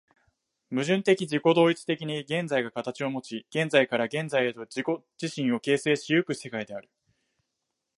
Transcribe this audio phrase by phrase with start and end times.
[0.71, 6.89] 矛盾的自己同一的に現在が形をもち、現在から現在へと自己自身を形成し行く世界である。